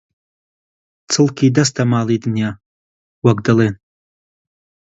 [1.11, 2.49] «چڵکی دەستە ماڵی دنیا»
[3.25, 3.75] وەک دەڵێن